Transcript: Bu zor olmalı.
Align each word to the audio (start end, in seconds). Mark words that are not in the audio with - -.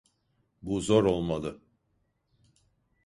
Bu 0.61 0.79
zor 0.81 1.03
olmalı. 1.03 1.61